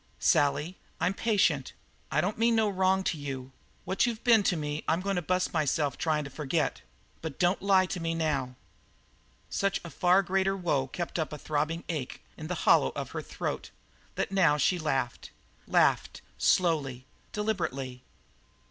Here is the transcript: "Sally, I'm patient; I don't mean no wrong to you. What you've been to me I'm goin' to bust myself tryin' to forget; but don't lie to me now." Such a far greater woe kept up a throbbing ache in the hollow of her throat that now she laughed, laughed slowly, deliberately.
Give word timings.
"Sally, 0.17 0.79
I'm 0.99 1.13
patient; 1.13 1.73
I 2.09 2.21
don't 2.21 2.39
mean 2.39 2.55
no 2.55 2.67
wrong 2.69 3.03
to 3.03 3.19
you. 3.19 3.51
What 3.85 4.07
you've 4.07 4.23
been 4.23 4.41
to 4.45 4.57
me 4.57 4.83
I'm 4.87 4.99
goin' 4.99 5.15
to 5.15 5.21
bust 5.21 5.53
myself 5.53 5.95
tryin' 5.95 6.23
to 6.25 6.31
forget; 6.31 6.81
but 7.21 7.37
don't 7.37 7.61
lie 7.61 7.85
to 7.85 7.99
me 7.99 8.15
now." 8.15 8.55
Such 9.51 9.79
a 9.83 9.91
far 9.91 10.23
greater 10.23 10.57
woe 10.57 10.87
kept 10.87 11.19
up 11.19 11.31
a 11.31 11.37
throbbing 11.37 11.83
ache 11.87 12.19
in 12.35 12.47
the 12.47 12.55
hollow 12.65 12.89
of 12.95 13.11
her 13.11 13.21
throat 13.21 13.69
that 14.15 14.31
now 14.31 14.57
she 14.57 14.79
laughed, 14.79 15.29
laughed 15.67 16.23
slowly, 16.39 17.05
deliberately. 17.31 18.01